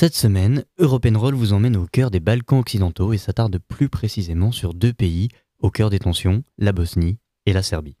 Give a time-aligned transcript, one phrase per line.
[0.00, 4.50] Cette semaine, European Roll vous emmène au cœur des Balkans occidentaux et s'attarde plus précisément
[4.50, 7.98] sur deux pays au cœur des tensions, la Bosnie et la Serbie.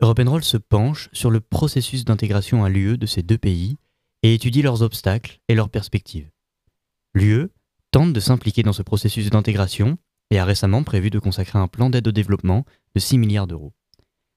[0.00, 3.78] European Roll se penche sur le processus d'intégration à l'UE de ces deux pays
[4.22, 6.30] et étudie leurs obstacles et leurs perspectives.
[7.14, 7.48] L'UE
[7.90, 9.98] tente de s'impliquer dans ce processus d'intégration
[10.30, 12.64] et a récemment prévu de consacrer un plan d'aide au développement
[12.94, 13.72] de 6 milliards d'euros.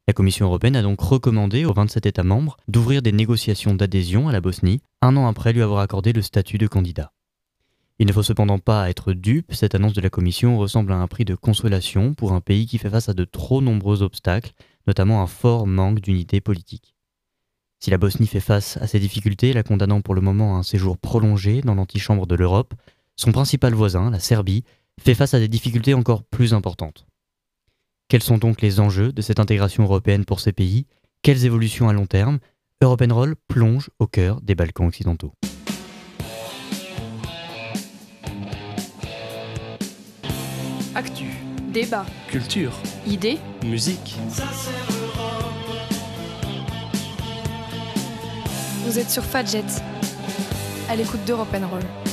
[0.08, 4.32] La Commission européenne a donc recommandé aux 27 États membres d'ouvrir des négociations d'adhésion à
[4.32, 7.12] la Bosnie un an après lui avoir accordé le statut de candidat.
[7.98, 11.08] Il ne faut cependant pas être dupe, cette annonce de la Commission ressemble à un
[11.08, 14.54] prix de consolation pour un pays qui fait face à de trop nombreux obstacles,
[14.86, 16.94] notamment un fort manque d'unité politique.
[17.80, 20.64] Si la Bosnie fait face à ces difficultés, la condamnant pour le moment à un
[20.64, 22.76] séjour prolongé dans l'antichambre de l'Europe,
[23.16, 24.66] son principal voisin, la Serbie,
[25.00, 27.08] fait face à des difficultés encore plus importantes.
[28.08, 30.86] Quels sont donc les enjeux de cette intégration européenne pour ces pays?
[31.23, 32.38] Quelles évolutions à long terme?
[32.84, 35.34] European Roll plonge au cœur des Balkans occidentaux.
[40.94, 41.26] Actu,
[41.73, 42.73] débat, culture,
[43.08, 44.17] idées, musique.
[48.86, 49.64] Vous êtes sur Fadjet,
[50.89, 52.05] à l'écoute d'European Roll.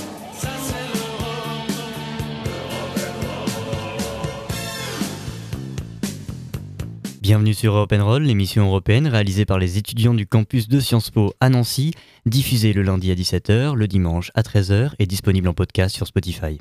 [7.23, 11.51] Bienvenue sur Roll, l'émission européenne réalisée par les étudiants du campus de Sciences Po à
[11.51, 11.93] Nancy,
[12.27, 16.59] diffusée le lundi à 17h, le dimanche à 13h et disponible en podcast sur Spotify.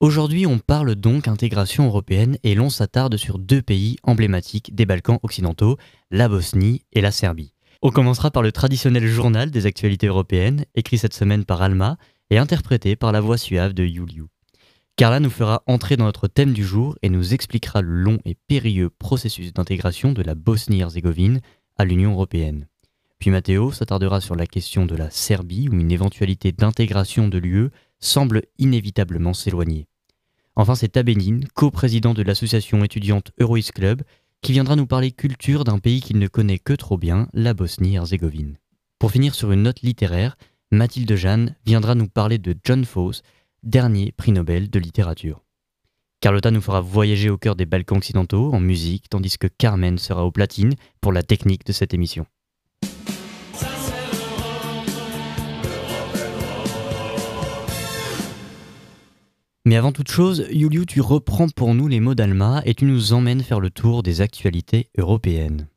[0.00, 5.20] Aujourd'hui, on parle donc intégration européenne et l'on s'attarde sur deux pays emblématiques des Balkans
[5.22, 5.76] occidentaux,
[6.10, 7.54] la Bosnie et la Serbie.
[7.80, 11.98] On commencera par le traditionnel journal des actualités européennes, écrit cette semaine par Alma
[12.30, 14.24] et interprété par la voix suave de Yuliu.
[14.98, 18.34] Carla nous fera entrer dans notre thème du jour et nous expliquera le long et
[18.34, 21.40] périlleux processus d'intégration de la Bosnie-Herzégovine
[21.76, 22.66] à l'Union européenne.
[23.20, 27.68] Puis Matteo s'attardera sur la question de la Serbie où une éventualité d'intégration de l'UE
[28.00, 29.86] semble inévitablement s'éloigner.
[30.56, 34.02] Enfin, c'est Tabenin, co-président de l'association étudiante Eurois Club,
[34.42, 38.56] qui viendra nous parler culture d'un pays qu'il ne connaît que trop bien, la Bosnie-Herzégovine.
[38.98, 40.36] Pour finir sur une note littéraire,
[40.72, 43.22] Mathilde Jeanne viendra nous parler de John Fosse,
[43.62, 45.44] dernier prix Nobel de littérature.
[46.20, 50.24] Carlotta nous fera voyager au cœur des Balkans occidentaux en musique, tandis que Carmen sera
[50.24, 52.26] au platine pour la technique de cette émission.
[59.64, 63.12] Mais avant toute chose, Yuliu, tu reprends pour nous les mots d'Alma et tu nous
[63.12, 65.68] emmènes faire le tour des actualités européennes.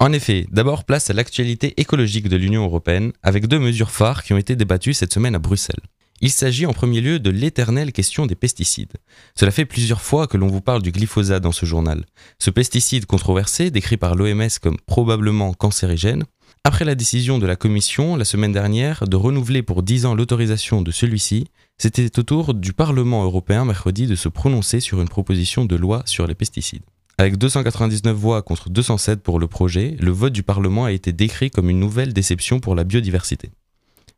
[0.00, 4.32] En effet, d'abord place à l'actualité écologique de l'Union européenne, avec deux mesures phares qui
[4.32, 5.82] ont été débattues cette semaine à Bruxelles.
[6.20, 8.92] Il s'agit en premier lieu de l'éternelle question des pesticides.
[9.34, 12.04] Cela fait plusieurs fois que l'on vous parle du glyphosate dans ce journal.
[12.38, 16.24] Ce pesticide controversé, décrit par l'OMS comme probablement cancérigène,
[16.62, 20.82] après la décision de la Commission la semaine dernière de renouveler pour 10 ans l'autorisation
[20.82, 25.64] de celui-ci, c'était au tour du Parlement européen mercredi de se prononcer sur une proposition
[25.64, 26.82] de loi sur les pesticides.
[27.20, 31.50] Avec 299 voix contre 207 pour le projet, le vote du Parlement a été décrit
[31.50, 33.50] comme une nouvelle déception pour la biodiversité.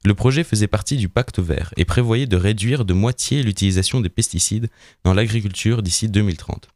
[0.05, 4.11] Le projet faisait partie du pacte vert et prévoyait de réduire de moitié l'utilisation des
[4.11, 4.69] pesticides
[5.03, 6.69] dans l'agriculture d'ici 2030.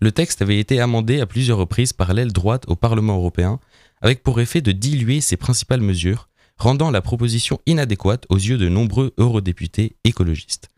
[0.00, 3.58] Le texte avait été amendé à plusieurs reprises par l'aile droite au Parlement européen,
[4.00, 8.68] avec pour effet de diluer ses principales mesures, rendant la proposition inadéquate aux yeux de
[8.68, 10.68] nombreux eurodéputés écologistes.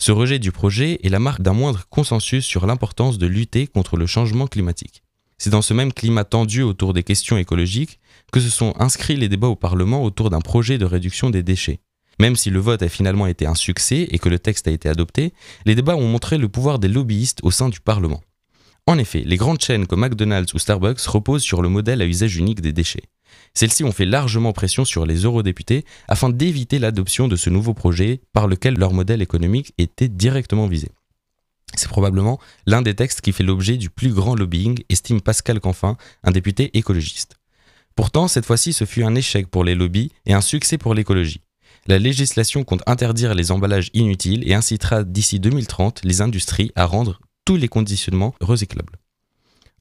[0.00, 3.96] Ce rejet du projet est la marque d'un moindre consensus sur l'importance de lutter contre
[3.96, 5.02] le changement climatique.
[5.38, 7.98] C'est dans ce même climat tendu autour des questions écologiques
[8.32, 11.80] que se sont inscrits les débats au Parlement autour d'un projet de réduction des déchets.
[12.20, 14.88] Même si le vote a finalement été un succès et que le texte a été
[14.88, 15.32] adopté,
[15.66, 18.22] les débats ont montré le pouvoir des lobbyistes au sein du Parlement.
[18.86, 22.36] En effet, les grandes chaînes comme McDonald's ou Starbucks reposent sur le modèle à usage
[22.36, 23.04] unique des déchets.
[23.54, 28.20] Celles-ci ont fait largement pression sur les eurodéputés afin d'éviter l'adoption de ce nouveau projet
[28.32, 30.88] par lequel leur modèle économique était directement visé.
[31.74, 35.96] C'est probablement l'un des textes qui fait l'objet du plus grand lobbying, estime Pascal Canfin,
[36.24, 37.36] un député écologiste.
[37.94, 41.42] Pourtant, cette fois-ci, ce fut un échec pour les lobbies et un succès pour l'écologie.
[41.86, 47.20] La législation compte interdire les emballages inutiles et incitera d'ici 2030 les industries à rendre
[47.44, 48.98] tous les conditionnements recyclables.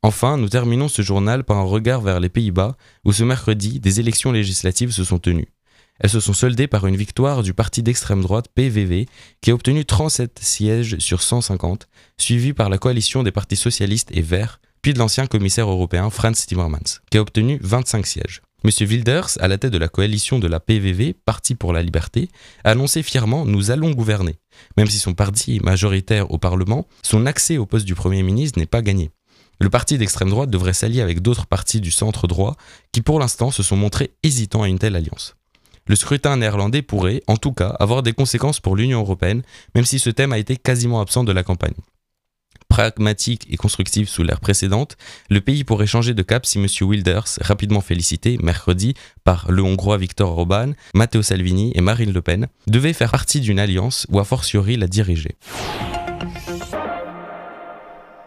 [0.03, 3.99] Enfin, nous terminons ce journal par un regard vers les Pays-Bas, où ce mercredi, des
[3.99, 5.51] élections législatives se sont tenues.
[5.99, 9.07] Elles se sont soldées par une victoire du parti d'extrême droite PVV,
[9.41, 14.21] qui a obtenu 37 sièges sur 150, suivi par la coalition des partis socialistes et
[14.21, 18.41] verts, puis de l'ancien commissaire européen Franz Timmermans, qui a obtenu 25 sièges.
[18.63, 18.71] M.
[18.87, 22.29] Wilders, à la tête de la coalition de la PVV, Parti pour la liberté,
[22.63, 24.39] a annoncé fièrement Nous allons gouverner.
[24.77, 28.59] Même si son parti est majoritaire au Parlement, son accès au poste du Premier ministre
[28.59, 29.11] n'est pas gagné.
[29.59, 32.55] Le parti d'extrême droite devrait s'allier avec d'autres partis du centre droit
[32.91, 35.35] qui pour l'instant se sont montrés hésitants à une telle alliance.
[35.87, 39.41] Le scrutin néerlandais pourrait, en tout cas, avoir des conséquences pour l'Union européenne,
[39.73, 41.73] même si ce thème a été quasiment absent de la campagne.
[42.67, 44.97] Pragmatique et constructif sous l'ère précédente,
[45.29, 46.67] le pays pourrait changer de cap si M.
[46.81, 48.93] Wilders, rapidement félicité mercredi
[49.23, 53.59] par le Hongrois Viktor Orban, Matteo Salvini et Marine Le Pen, devait faire partie d'une
[53.59, 55.37] alliance ou a fortiori la diriger.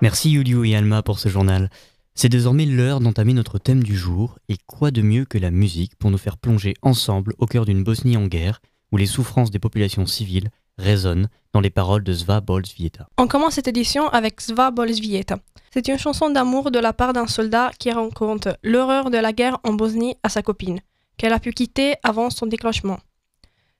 [0.02, 1.68] Merci Yuliu et Alma pour ce journal.
[2.14, 5.94] C'est désormais l'heure d'entamer notre thème du jour, et quoi de mieux que la musique
[5.96, 8.62] pour nous faire plonger ensemble au cœur d'une Bosnie en guerre,
[8.92, 10.48] où les souffrances des populations civiles
[10.78, 13.08] résonnent dans les paroles de Sva Bolsvieta.
[13.18, 15.38] On commence cette édition avec Sva Bolsvieta.
[15.70, 19.58] C'est une chanson d'amour de la part d'un soldat qui raconte l'horreur de la guerre
[19.64, 20.80] en Bosnie à sa copine,
[21.18, 23.00] qu'elle a pu quitter avant son déclenchement.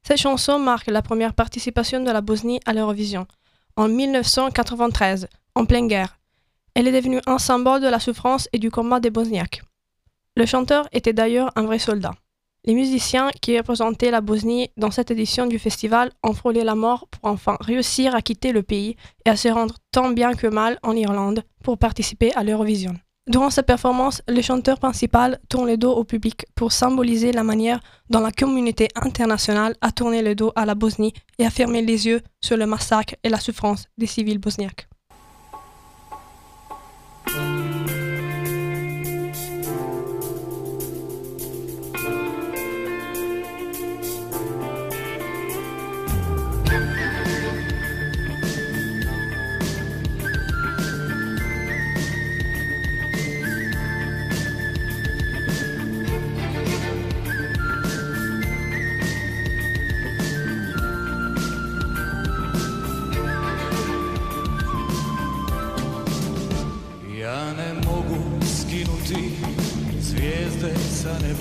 [0.02, 3.26] Cette chanson marque la première participation de la Bosnie à l'Eurovision,
[3.76, 6.18] en 1993, en pleine guerre.
[6.74, 9.62] Elle est devenue un symbole de la souffrance et du combat des Bosniaques.
[10.36, 12.14] Le chanteur était d'ailleurs un vrai soldat.
[12.64, 17.08] Les musiciens qui représentaient la Bosnie dans cette édition du festival ont frôlé la mort
[17.08, 20.78] pour enfin réussir à quitter le pays et à se rendre tant bien que mal
[20.82, 22.94] en Irlande pour participer à l'Eurovision.
[23.26, 27.80] Durant cette performance, le chanteur principal tourne le dos au public pour symboliser la manière
[28.10, 32.06] dont la communauté internationale a tourné le dos à la Bosnie et a fermé les
[32.06, 34.89] yeux sur le massacre et la souffrance des civils bosniaques.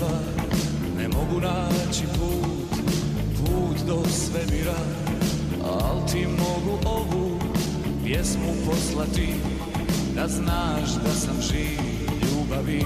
[0.00, 0.18] Neba
[0.98, 2.80] Ne mogu naći put,
[3.36, 4.78] put do svemira.
[5.64, 7.38] Al ti mogu ovu
[8.04, 9.34] pjesmu poslati
[10.14, 11.80] Da znaš da sam živ
[12.22, 12.84] ljubavi.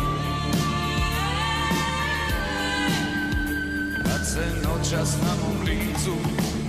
[4.05, 6.15] Kad se noćas na mom licu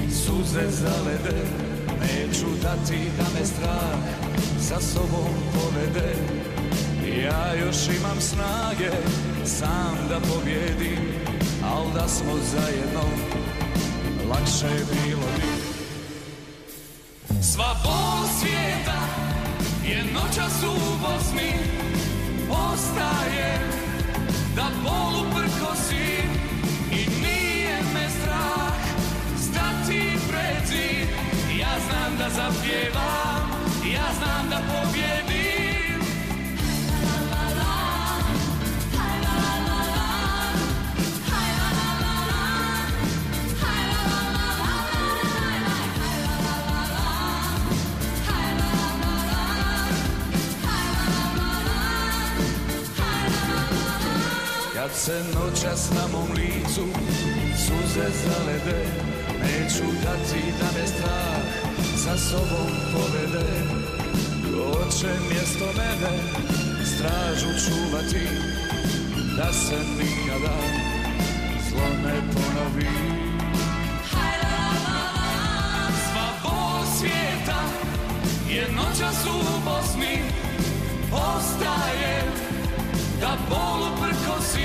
[0.10, 1.46] suze zalede
[2.02, 4.00] Neću dati da me strah
[4.60, 6.16] sa sobom povede.
[7.24, 8.92] Ja još imam snage
[9.46, 11.00] sam da pobjedim
[11.64, 13.04] Al da smo zajedno
[14.30, 15.56] lakše bilo bi.
[17.42, 19.02] Sva bol svijeta
[19.84, 21.52] je noćas u Bosni
[22.50, 23.60] Ostaje
[24.56, 26.35] da bolu prkosi
[55.66, 56.86] noćas na mom licu.
[57.58, 58.86] Suze zalede
[59.42, 61.42] Neću dati da me strah
[62.04, 63.50] sa sobom povede.
[64.44, 66.18] Ko će mjesto mene
[66.86, 68.28] stražu čuvati
[69.38, 70.58] Da se nikada
[71.70, 72.90] zlo ne ponovi.
[76.04, 77.62] Sva bol svijeta
[78.50, 80.20] je noćas u Bosni.
[81.12, 82.24] Ostaje
[83.20, 84.65] da bolu prkosim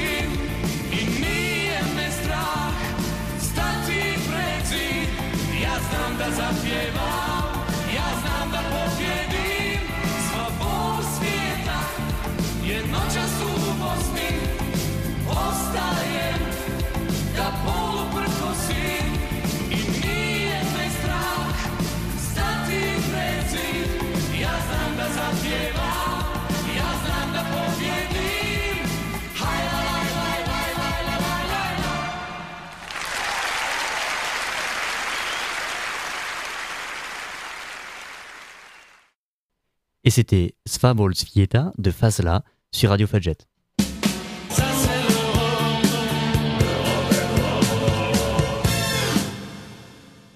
[40.10, 43.36] Et c'était Sva Bolsvieta de Fazla sur Radio Fadjet.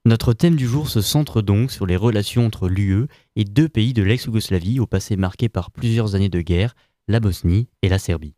[0.07, 3.07] Notre thème du jour se centre donc sur les relations entre l'UE
[3.37, 6.75] et deux pays de l'ex-Yougoslavie au passé marqué par plusieurs années de guerre,
[7.09, 8.35] la Bosnie et la Serbie.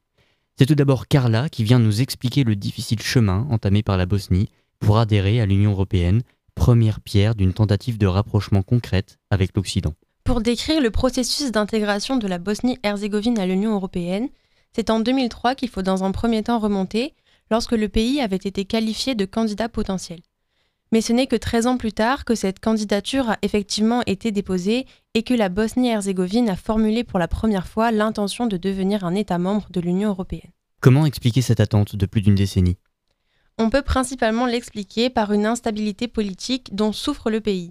[0.56, 4.49] C'est tout d'abord Carla qui vient nous expliquer le difficile chemin entamé par la Bosnie
[4.78, 6.23] pour adhérer à l'Union européenne,
[6.54, 9.94] première pierre d'une tentative de rapprochement concrète avec l'Occident.
[10.23, 14.28] Pour décrire le processus d'intégration de la Bosnie-Herzégovine à l'Union européenne,
[14.73, 17.14] c'est en 2003 qu'il faut dans un premier temps remonter,
[17.50, 20.20] lorsque le pays avait été qualifié de candidat potentiel.
[20.93, 24.87] Mais ce n'est que 13 ans plus tard que cette candidature a effectivement été déposée
[25.14, 29.38] et que la Bosnie-Herzégovine a formulé pour la première fois l'intention de devenir un État
[29.38, 30.52] membre de l'Union européenne.
[30.81, 32.76] Comment expliquer cette attente de plus d'une décennie?
[33.59, 37.71] On peut principalement l'expliquer par une instabilité politique dont souffre le pays.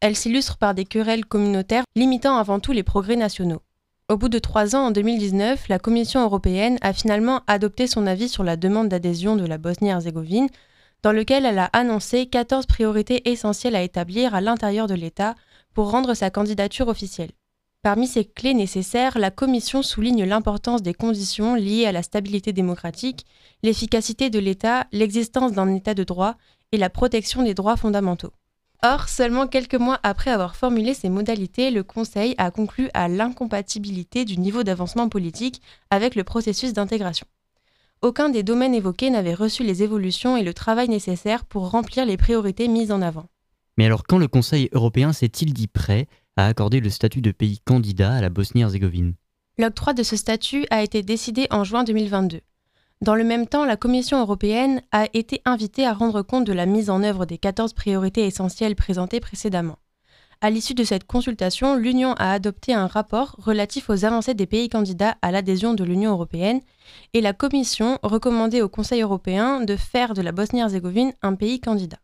[0.00, 3.62] Elle s'illustre par des querelles communautaires limitant avant tout les progrès nationaux.
[4.08, 8.30] Au bout de trois ans, en 2019, la Commission européenne a finalement adopté son avis
[8.30, 10.48] sur la demande d'adhésion de la Bosnie-Herzégovine,
[11.02, 15.34] dans lequel elle a annoncé 14 priorités essentielles à établir à l'intérieur de l'État
[15.74, 17.30] pour rendre sa candidature officielle.
[17.82, 23.24] Parmi ces clés nécessaires, la Commission souligne l'importance des conditions liées à la stabilité démocratique,
[23.62, 26.34] l'efficacité de l'État, l'existence d'un État de droit
[26.72, 28.32] et la protection des droits fondamentaux.
[28.82, 34.24] Or, seulement quelques mois après avoir formulé ces modalités, le Conseil a conclu à l'incompatibilité
[34.24, 37.26] du niveau d'avancement politique avec le processus d'intégration.
[38.00, 42.16] Aucun des domaines évoqués n'avait reçu les évolutions et le travail nécessaires pour remplir les
[42.16, 43.26] priorités mises en avant.
[43.76, 47.58] Mais alors quand le Conseil européen s'est-il dit prêt à accorder le statut de pays
[47.64, 49.14] candidat à la Bosnie-Herzégovine?
[49.58, 52.40] L'octroi de ce statut a été décidé en juin 2022.
[53.00, 56.66] Dans le même temps, la Commission européenne a été invitée à rendre compte de la
[56.66, 59.78] mise en œuvre des 14 priorités essentielles présentées précédemment.
[60.40, 64.68] À l'issue de cette consultation, l'Union a adopté un rapport relatif aux avancées des pays
[64.68, 66.60] candidats à l'adhésion de l'Union européenne
[67.12, 71.98] et la Commission recommandait au Conseil européen de faire de la Bosnie-Herzégovine un pays candidat.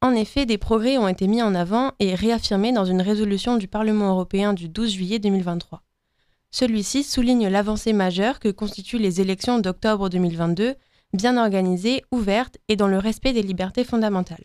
[0.00, 3.66] En effet, des progrès ont été mis en avant et réaffirmés dans une résolution du
[3.66, 5.82] Parlement européen du 12 juillet 2023.
[6.52, 10.76] Celui-ci souligne l'avancée majeure que constituent les élections d'octobre 2022,
[11.12, 14.44] bien organisées, ouvertes et dans le respect des libertés fondamentales.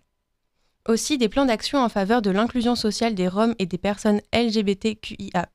[0.87, 5.49] Aussi, des plans d'action en faveur de l'inclusion sociale des Roms et des personnes LGBTQIA,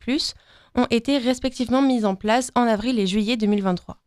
[0.75, 3.99] ont été respectivement mis en place en avril et juillet 2023.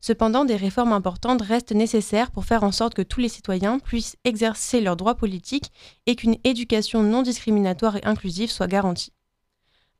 [0.00, 4.16] Cependant, des réformes importantes restent nécessaires pour faire en sorte que tous les citoyens puissent
[4.24, 5.72] exercer leurs droits politiques
[6.06, 9.12] et qu'une éducation non discriminatoire et inclusive soit garantie.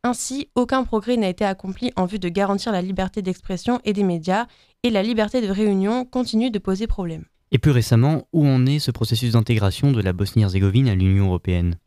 [0.04, 4.04] Ainsi, aucun progrès n'a été accompli en vue de garantir la liberté d'expression et des
[4.04, 4.46] médias,
[4.82, 7.24] et la liberté de réunion continue de poser problème.
[7.50, 11.78] Et plus récemment, où en est ce processus d'intégration de la Bosnie-Herzégovine à l'Union européenne?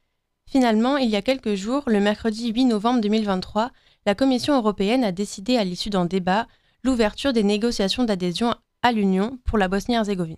[0.50, 3.72] Finalement, il y a quelques jours, le mercredi 8 novembre 2023,
[4.06, 6.48] la Commission européenne a décidé à l'issue d'un débat
[6.84, 10.38] l'ouverture des négociations d'adhésion à l'Union pour la Bosnie-Herzégovine.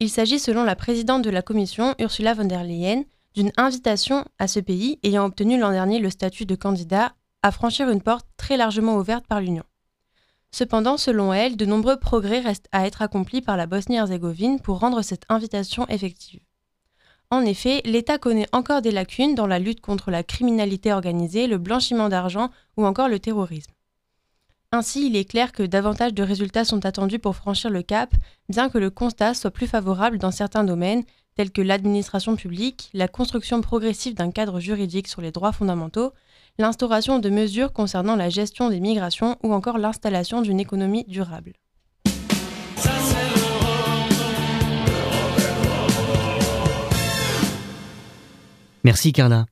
[0.00, 3.02] Il s'agit, selon la présidente de la Commission, Ursula von der Leyen,
[3.34, 7.12] d'une invitation à ce pays ayant obtenu l'an dernier le statut de candidat
[7.42, 9.64] à franchir une porte très largement ouverte par l'Union.
[10.50, 15.02] Cependant, selon elle, de nombreux progrès restent à être accomplis par la Bosnie-Herzégovine pour rendre
[15.02, 16.40] cette invitation effective.
[17.30, 21.58] En effet, l'État connaît encore des lacunes dans la lutte contre la criminalité organisée, le
[21.58, 23.72] blanchiment d'argent ou encore le terrorisme.
[24.72, 28.14] Ainsi, il est clair que davantage de résultats sont attendus pour franchir le cap,
[28.48, 31.04] bien que le constat soit plus favorable dans certains domaines,
[31.36, 36.12] tels que l'administration publique, la construction progressive d'un cadre juridique sur les droits fondamentaux,
[36.60, 41.52] l'instauration de mesures concernant la gestion des migrations ou encore l'installation d'une économie durable.
[48.82, 49.46] Merci Carla.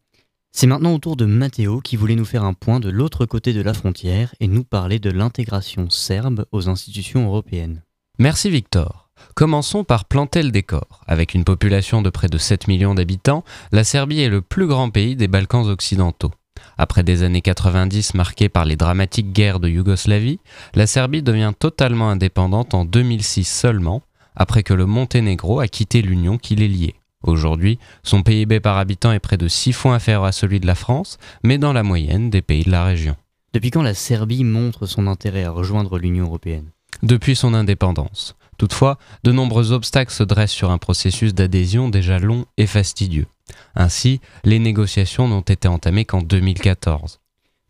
[0.50, 3.52] C'est maintenant au tour de Matteo qui voulait nous faire un point de l'autre côté
[3.52, 7.82] de la frontière et nous parler de l'intégration serbe aux institutions européennes.
[8.18, 9.10] Merci Victor.
[9.34, 11.04] Commençons par planter le décor.
[11.06, 14.90] Avec une population de près de 7 millions d'habitants, la Serbie est le plus grand
[14.90, 16.32] pays des Balkans occidentaux.
[16.78, 20.40] Après des années 90 marquées par les dramatiques guerres de Yougoslavie,
[20.74, 24.02] la Serbie devient totalement indépendante en 2006 seulement,
[24.34, 26.94] après que le Monténégro a quitté l'Union qui les liait.
[27.22, 30.74] Aujourd'hui, son PIB par habitant est près de 6 fois inférieur à celui de la
[30.74, 33.16] France, mais dans la moyenne des pays de la région.
[33.54, 36.70] Depuis quand la Serbie montre son intérêt à rejoindre l'Union européenne?
[37.02, 38.36] Depuis son indépendance.
[38.58, 43.26] Toutefois, de nombreux obstacles se dressent sur un processus d'adhésion déjà long et fastidieux.
[43.74, 47.20] Ainsi, les négociations n'ont été entamées qu'en 2014.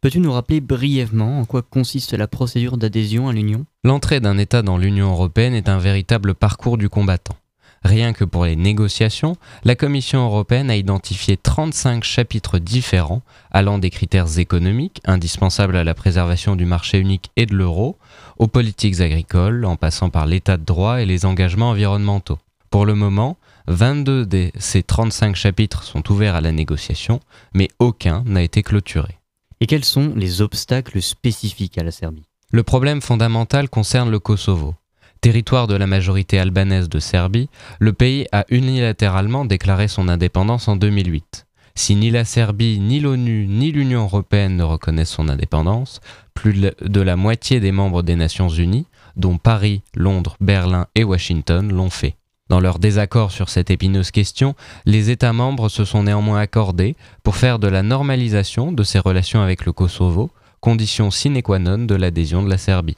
[0.00, 3.66] Peux-tu nous rappeler brièvement en quoi consiste la procédure d'adhésion à l'Union?
[3.82, 7.36] L'entrée d'un État dans l'Union européenne est un véritable parcours du combattant.
[7.82, 13.90] Rien que pour les négociations, la Commission européenne a identifié 35 chapitres différents allant des
[13.90, 17.96] critères économiques, indispensables à la préservation du marché unique et de l'euro,
[18.38, 22.38] aux politiques agricoles, en passant par l'état de droit et les engagements environnementaux.
[22.70, 23.36] Pour le moment,
[23.68, 27.20] 22 de ces 35 chapitres sont ouverts à la négociation,
[27.54, 29.18] mais aucun n'a été clôturé.
[29.60, 32.26] Et quels sont les obstacles spécifiques à la Serbie?
[32.50, 34.74] Le problème fondamental concerne le Kosovo.
[35.20, 37.48] Territoire de la majorité albanaise de Serbie,
[37.80, 41.46] le pays a unilatéralement déclaré son indépendance en 2008.
[41.74, 46.00] Si ni la Serbie, ni l'ONU, ni l'Union européenne ne reconnaissent son indépendance,
[46.34, 51.72] plus de la moitié des membres des Nations Unies, dont Paris, Londres, Berlin et Washington,
[51.72, 52.16] l'ont fait.
[52.48, 57.36] Dans leur désaccord sur cette épineuse question, les États membres se sont néanmoins accordés pour
[57.36, 61.94] faire de la normalisation de ses relations avec le Kosovo, condition sine qua non de
[61.96, 62.96] l'adhésion de la Serbie.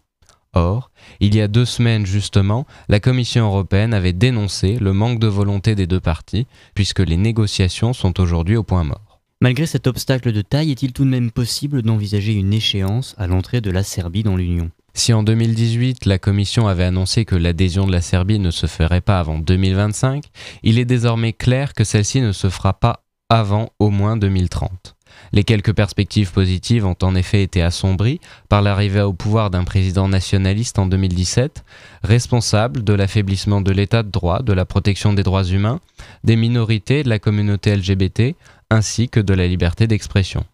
[0.52, 0.90] Or,
[1.20, 5.74] il y a deux semaines justement, la Commission européenne avait dénoncé le manque de volonté
[5.74, 9.20] des deux parties, puisque les négociations sont aujourd'hui au point mort.
[9.40, 13.60] Malgré cet obstacle de taille, est-il tout de même possible d'envisager une échéance à l'entrée
[13.60, 14.70] de la Serbie dans l'Union?
[14.94, 19.00] Si en 2018, la Commission avait annoncé que l'adhésion de la Serbie ne se ferait
[19.00, 20.24] pas avant 2025,
[20.62, 24.96] il est désormais clair que celle-ci ne se fera pas avant au moins 2030.
[25.32, 30.08] Les quelques perspectives positives ont en effet été assombries par l'arrivée au pouvoir d'un président
[30.08, 31.64] nationaliste en 2017,
[32.02, 35.80] responsable de l'affaiblissement de l'état de droit, de la protection des droits humains,
[36.24, 38.34] des minorités et de la communauté LGBT,
[38.70, 40.44] ainsi que de la liberté d'expression.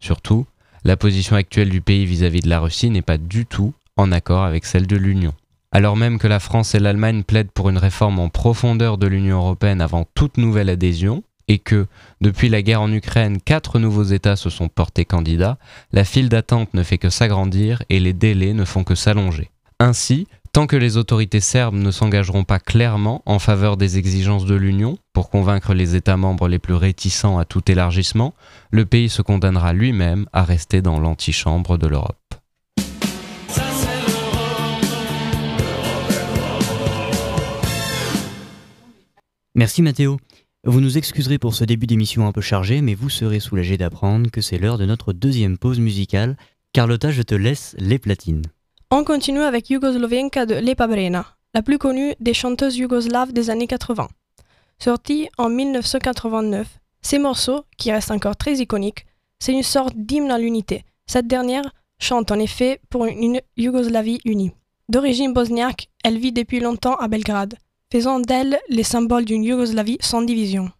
[0.00, 0.46] Surtout,
[0.86, 4.44] la position actuelle du pays vis-à-vis de la Russie n'est pas du tout en accord
[4.44, 5.32] avec celle de l'Union.
[5.72, 9.38] Alors même que la France et l'Allemagne plaident pour une réforme en profondeur de l'Union
[9.38, 11.86] européenne avant toute nouvelle adhésion, et que,
[12.20, 15.58] depuis la guerre en Ukraine, quatre nouveaux États se sont portés candidats,
[15.92, 19.50] la file d'attente ne fait que s'agrandir et les délais ne font que s'allonger.
[19.78, 24.54] Ainsi, tant que les autorités serbes ne s'engageront pas clairement en faveur des exigences de
[24.54, 28.32] l'Union pour convaincre les États membres les plus réticents à tout élargissement,
[28.70, 32.16] le pays se condamnera lui-même à rester dans l'antichambre de l'Europe.
[39.54, 40.16] Merci Mathéo.
[40.64, 44.30] Vous nous excuserez pour ce début d'émission un peu chargé, mais vous serez soulagé d'apprendre
[44.30, 46.38] que c'est l'heure de notre deuxième pause musicale.
[46.72, 48.44] Carlotta, je te laisse les platines.
[48.92, 53.66] On continue avec Yugoslovenka de Lepa Brena, la plus connue des chanteuses yougoslaves des années
[53.66, 54.06] 80.
[54.78, 56.68] Sortie en 1989,
[57.02, 59.04] ces morceaux, qui restent encore très iconiques,
[59.40, 60.84] c'est une sorte d'hymne à l'unité.
[61.08, 64.52] Cette dernière chante en effet pour une Yougoslavie unie.
[64.88, 67.54] D'origine bosniaque, elle vit depuis longtemps à Belgrade
[67.92, 70.70] faisant d'elle les symboles d'une Yougoslavie sans division.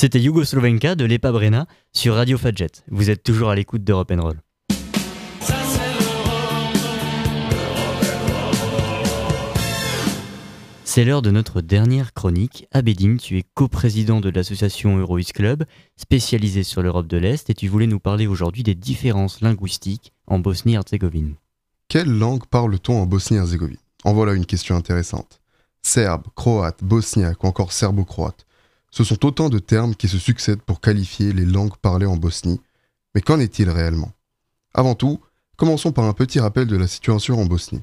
[0.00, 2.70] C'était Slovenka de Lepa Brena sur Radio Fadjet.
[2.90, 4.40] Vous êtes toujours à l'écoute d'Europe Roll.
[10.84, 12.66] C'est l'heure de notre dernière chronique.
[12.72, 15.64] Abedin, tu es coprésident de l'association Eurois Club,
[15.96, 20.38] spécialisée sur l'Europe de l'Est, et tu voulais nous parler aujourd'hui des différences linguistiques en
[20.38, 21.34] Bosnie-Herzégovine.
[21.88, 23.76] Quelle langue parle-t-on en Bosnie-Herzégovine?
[24.04, 25.42] En voilà une question intéressante.
[25.82, 28.46] Serbe, croate, bosniaque ou encore serbo-croate.
[28.90, 32.60] Ce sont autant de termes qui se succèdent pour qualifier les langues parlées en Bosnie.
[33.14, 34.12] Mais qu'en est-il réellement?
[34.74, 35.20] Avant tout,
[35.56, 37.82] commençons par un petit rappel de la situation en Bosnie.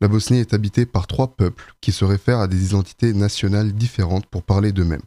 [0.00, 4.26] La Bosnie est habitée par trois peuples qui se réfèrent à des identités nationales différentes
[4.26, 5.02] pour parler d'eux-mêmes.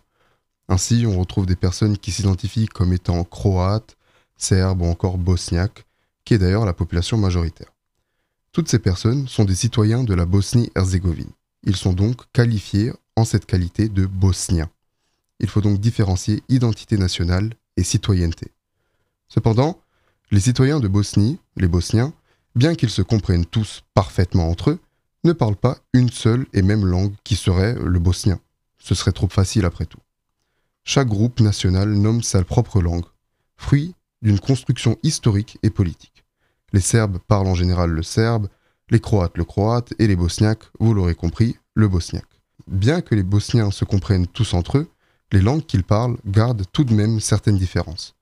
[0.68, 3.96] Ainsi, on retrouve des personnes qui s'identifient comme étant croates,
[4.38, 5.86] serbes ou encore bosniaques,
[6.26, 7.72] qui est d'ailleurs la population majoritaire.
[8.52, 11.32] Toutes ces personnes sont des citoyens de la Bosnie-Herzégovine.
[11.64, 14.70] Ils sont donc qualifiés en cette qualité de bosniens.
[15.42, 18.52] Il faut donc différencier identité nationale et citoyenneté.
[19.28, 19.82] Cependant,
[20.30, 22.14] les citoyens de Bosnie, les Bosniens,
[22.56, 24.80] bien qu'ils se comprennent tous parfaitement entre eux,
[25.24, 28.40] ne parlent pas une seule et même langue qui serait le bosnien.
[28.78, 30.00] Ce serait trop facile après tout.
[30.84, 33.06] Chaque groupe national nomme sa propre langue,
[33.56, 36.24] fruit d'une construction historique et politique.
[36.74, 38.48] Les Serbes parlent en général le serbe,
[38.90, 42.42] les Croates le croate et les Bosniaques, vous l'aurez compris, le bosniaque.
[42.68, 44.88] Bien que les Bosniens se comprennent tous entre eux,
[45.32, 48.16] les langues qu'ils parlent gardent tout de même certaines différences.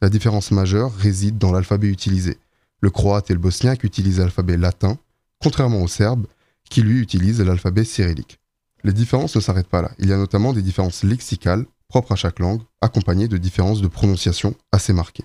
[0.00, 2.38] La différence majeure réside dans l'alphabet utilisé,
[2.80, 4.98] le croate et le bosniaque utilisent l'alphabet latin,
[5.40, 6.26] contrairement au serbe,
[6.68, 8.38] qui lui utilise l'alphabet cyrillique.
[8.82, 9.90] Les différences ne s'arrêtent pas là.
[9.98, 13.88] Il y a notamment des différences lexicales propres à chaque langue, accompagnées de différences de
[13.88, 15.24] prononciation assez marquées.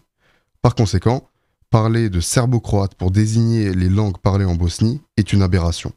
[0.62, 1.28] Par conséquent,
[1.69, 5.91] parler de serbo-croate pour désigner les langues parlées en Bosnie est une aberration.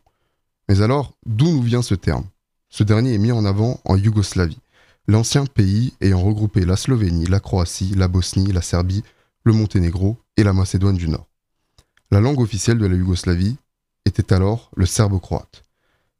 [0.69, 2.25] Mais alors, d'où nous vient ce terme?
[2.71, 4.59] Ce dernier est mis en avant en Yougoslavie,
[5.09, 9.03] l'ancien pays ayant regroupé la Slovénie, la Croatie, la Bosnie, la Serbie,
[9.45, 11.29] le Monténégro et la Macédoine du Nord.
[12.11, 13.57] La langue officielle de la Yougoslavie
[14.05, 15.63] était alors le serbo-croate.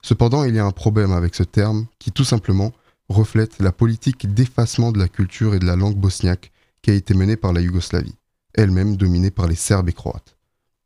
[0.03, 2.73] Cependant, il y a un problème avec ce terme qui tout simplement
[3.09, 6.51] reflète la politique d'effacement de la culture et de la langue bosniaque
[6.83, 8.17] qui a été menée par la Yougoslavie,
[8.55, 10.37] elle-même dominée par les Serbes et Croates.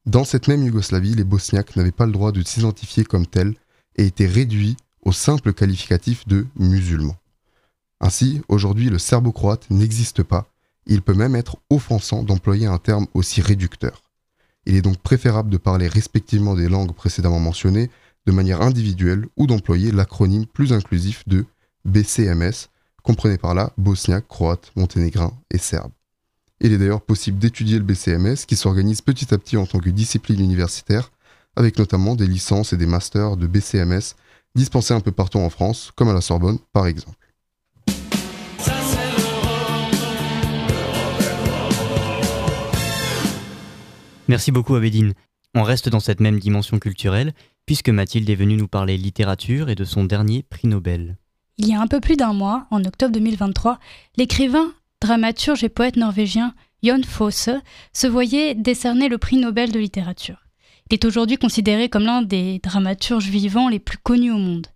[0.04, 3.54] Dans cette même Yougoslavie, les Bosniaques n'avaient pas le droit de s'identifier comme tels
[3.96, 7.16] et étaient réduits au simple qualificatif de musulmans.
[8.00, 10.50] Ainsi, aujourd'hui, le serbo-croate n'existe pas,
[10.86, 14.02] il peut même être offensant d'employer un terme aussi réducteur.
[14.66, 17.90] Il est donc préférable de parler respectivement des langues précédemment mentionnées
[18.26, 21.46] de manière individuelle ou d'employer l'acronyme plus inclusif de
[21.84, 22.68] BCMS,
[23.02, 25.92] comprenez par là bosniaque, croate, monténégrin et serbe.
[26.60, 29.90] Il est d'ailleurs possible d'étudier le BCMS qui s'organise petit à petit en tant que
[29.90, 31.12] discipline universitaire,
[31.54, 34.14] avec notamment des licences et des masters de BCMS
[34.54, 37.25] dispensés un peu partout en France, comme à la Sorbonne par exemple.
[44.28, 45.14] Merci beaucoup Abedine.
[45.54, 47.32] On reste dans cette même dimension culturelle,
[47.64, 51.16] puisque Mathilde est venue nous parler littérature et de son dernier prix Nobel.
[51.58, 53.78] Il y a un peu plus d'un mois, en octobre 2023,
[54.16, 57.50] l'écrivain, dramaturge et poète norvégien Jon Fosse
[57.92, 60.44] se voyait décerner le prix Nobel de littérature.
[60.90, 64.66] Il est aujourd'hui considéré comme l'un des dramaturges vivants les plus connus au monde.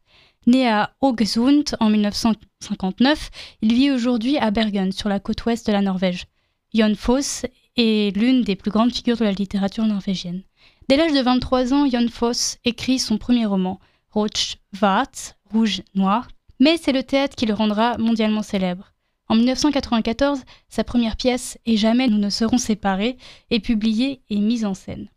[0.46, 3.30] Né à Haugesund en 1959,
[3.62, 6.24] il vit aujourd'hui à Bergen, sur la côte ouest de la Norvège.
[6.72, 7.44] Jon Fosse
[7.80, 10.42] est l'une des plus grandes figures de la littérature norvégienne.
[10.88, 15.06] Dès l'âge de 23 ans, Jon Foss écrit son premier roman, Roach Vart,
[15.52, 18.92] Rouge Noir, mais c'est le théâtre qui le rendra mondialement célèbre.
[19.28, 23.16] En 1994, sa première pièce, Et jamais nous ne serons séparés,
[23.50, 25.08] est publiée et mise en scène.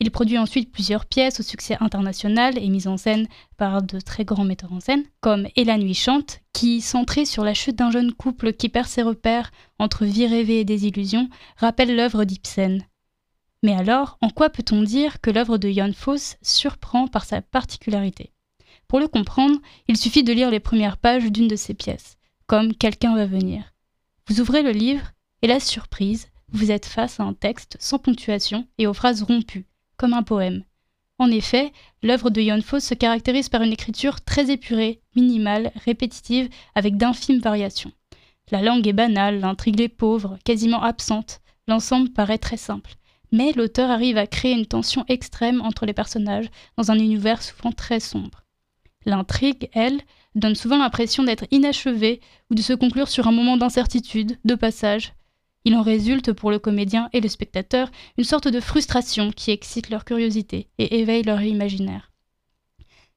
[0.00, 4.24] Il produit ensuite plusieurs pièces au succès international et mises en scène par de très
[4.24, 7.90] grands metteurs en scène, comme Et la nuit chante, qui, centré sur la chute d'un
[7.90, 12.82] jeune couple qui perd ses repères entre vie rêvée et désillusion, rappelle l'œuvre d'Ibsen.
[13.62, 18.32] Mais alors, en quoi peut-on dire que l'œuvre de Jan Foss surprend par sa particularité?
[18.88, 22.74] Pour le comprendre, il suffit de lire les premières pages d'une de ses pièces, comme
[22.74, 23.72] Quelqu'un va venir.
[24.28, 28.66] Vous ouvrez le livre, et la surprise, vous êtes face à un texte sans ponctuation
[28.76, 29.66] et aux phrases rompues,
[30.04, 30.64] comme un poème.
[31.18, 36.50] En effet, l'œuvre de Jon Fosse se caractérise par une écriture très épurée, minimale, répétitive,
[36.74, 37.90] avec d'infimes variations.
[38.50, 42.96] La langue est banale, l'intrigue est pauvre, quasiment absente, l'ensemble paraît très simple.
[43.32, 47.72] Mais l'auteur arrive à créer une tension extrême entre les personnages dans un univers souvent
[47.72, 48.44] très sombre.
[49.06, 50.02] L'intrigue, elle,
[50.34, 55.14] donne souvent l'impression d'être inachevée ou de se conclure sur un moment d'incertitude, de passage,
[55.64, 59.90] il en résulte pour le comédien et le spectateur une sorte de frustration qui excite
[59.90, 62.10] leur curiosité et éveille leur imaginaire.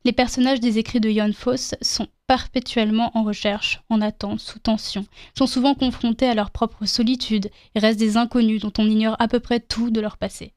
[0.06, 5.06] Les personnages des écrits de Jan Foss sont perpétuellement en recherche, en attente, sous tension,
[5.38, 9.28] sont souvent confrontés à leur propre solitude et restent des inconnus dont on ignore à
[9.28, 10.54] peu près tout de leur passé.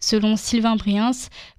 [0.00, 1.12] Selon Sylvain Briens,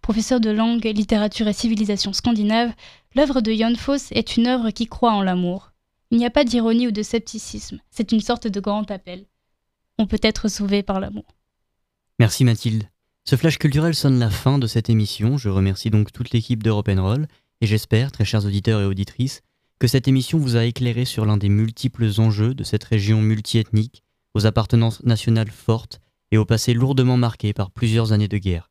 [0.03, 2.73] professeur de langue, littérature et civilisation scandinave,
[3.15, 5.71] l'œuvre de Jan Foss est une œuvre qui croit en l'amour.
[6.11, 9.25] Il n'y a pas d'ironie ou de scepticisme, c'est une sorte de grand appel.
[9.97, 11.25] On peut être sauvé par l'amour.
[12.19, 12.89] Merci Mathilde.
[13.23, 15.37] Ce flash culturel sonne la fin de cette émission.
[15.37, 17.27] Je remercie donc toute l'équipe d'Europe Roll
[17.61, 19.41] et j'espère, très chers auditeurs et auditrices,
[19.79, 24.03] que cette émission vous a éclairé sur l'un des multiples enjeux de cette région multiethnique,
[24.33, 25.99] aux appartenances nationales fortes
[26.31, 28.69] et au passé lourdement marqué par plusieurs années de guerre.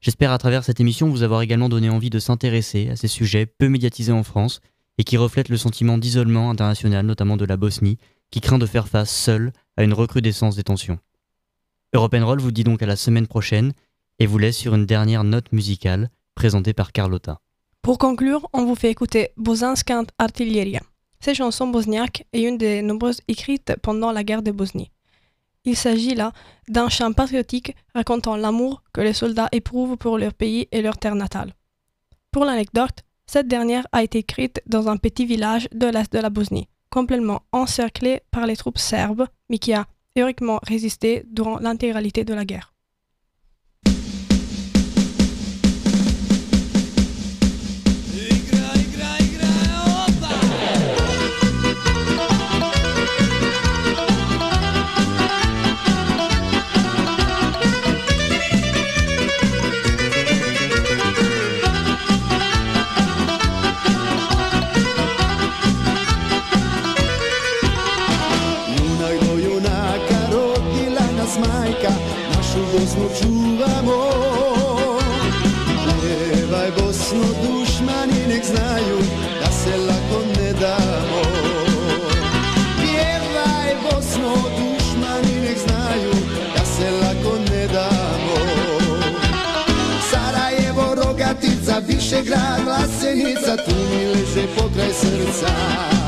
[0.00, 3.46] J'espère à travers cette émission vous avoir également donné envie de s'intéresser à ces sujets
[3.46, 4.60] peu médiatisés en France
[4.96, 7.98] et qui reflètent le sentiment d'isolement international, notamment de la Bosnie,
[8.30, 10.98] qui craint de faire face seule à une recrudescence des tensions.
[11.92, 13.72] Europe Roll vous dit donc à la semaine prochaine
[14.18, 17.40] et vous laisse sur une dernière note musicale présentée par Carlotta.
[17.82, 20.80] Pour conclure, on vous fait écouter Bosanskant Artilleria.
[21.20, 24.90] Cette chanson bosniaque est une des nombreuses écrites pendant la guerre de Bosnie.
[25.64, 26.32] Il s'agit là
[26.68, 31.14] d'un chant patriotique racontant l'amour que les soldats éprouvent pour leur pays et leur terre
[31.14, 31.54] natale.
[32.30, 36.30] Pour l'anecdote, cette dernière a été écrite dans un petit village de l'est de la
[36.30, 42.34] Bosnie, complètement encerclé par les troupes serbes, mais qui a héroïquement résisté durant l'intégralité de
[42.34, 42.74] la guerre.
[73.00, 74.10] Bosnu čuvamo.
[76.00, 78.98] Pjevaj Bosnu dušmani nek znaju
[79.40, 81.22] Da se lako ne damo.
[82.80, 86.12] Pjevaj Bosnu dušmani nek znaju
[86.56, 88.36] Da se lako ne damo.
[90.10, 95.99] Sarajevo, Rogatica, Višegrad, Vlasenica Tu mi leže pokraj srca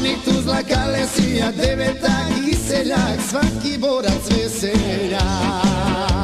[0.00, 6.19] Zvornik Tuzla, Kalesija, Deveta i seljak Svaki borac veseljak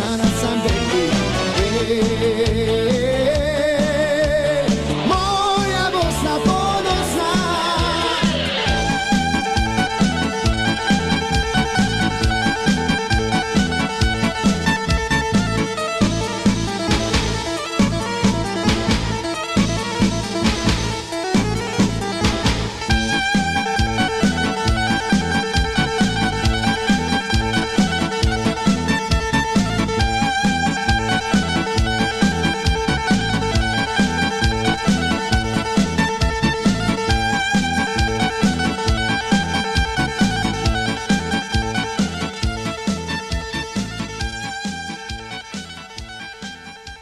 [0.00, 0.29] sun.